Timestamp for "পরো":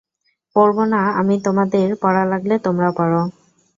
2.97-3.21